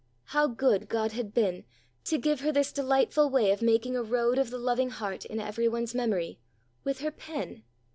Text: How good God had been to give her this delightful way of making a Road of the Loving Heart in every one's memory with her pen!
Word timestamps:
How 0.23 0.47
good 0.47 0.89
God 0.89 1.11
had 1.11 1.31
been 1.31 1.63
to 2.05 2.17
give 2.17 2.39
her 2.39 2.51
this 2.51 2.71
delightful 2.71 3.29
way 3.29 3.51
of 3.51 3.61
making 3.61 3.95
a 3.95 4.01
Road 4.01 4.39
of 4.39 4.49
the 4.49 4.57
Loving 4.57 4.89
Heart 4.89 5.25
in 5.25 5.39
every 5.39 5.67
one's 5.67 5.93
memory 5.93 6.39
with 6.83 7.01
her 7.01 7.11
pen! 7.11 7.61